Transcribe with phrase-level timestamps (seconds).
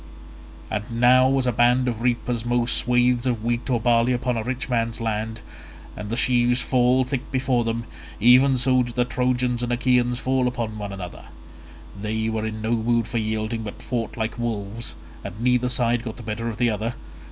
[0.71, 4.41] And now as a band of reapers mow swathes of wheat or barley upon a
[4.41, 5.41] rich man's land,
[5.95, 7.83] and the sheaves fall thick before them,
[8.19, 11.25] even so did the Trojans and Achaeans fall upon one another;
[11.95, 16.17] they were in no mood for yielding but fought like wolves, and neither side got
[16.17, 16.95] the better of the other.